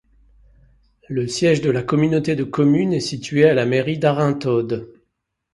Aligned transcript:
Le 1.09 1.27
siège 1.27 1.61
de 1.61 1.69
la 1.69 1.83
communauté 1.83 2.35
de 2.35 2.43
communes 2.43 2.91
est 2.91 2.99
situé 2.99 3.47
à 3.47 3.53
la 3.53 3.67
mairie 3.67 3.99
d'Arinthod. 3.99 4.89